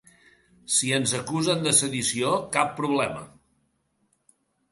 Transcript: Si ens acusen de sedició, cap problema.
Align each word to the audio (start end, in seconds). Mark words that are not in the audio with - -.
Si 0.75 0.87
ens 0.99 1.11
acusen 1.17 1.61
de 1.67 1.73
sedició, 1.81 2.33
cap 2.57 2.73
problema. 2.79 3.21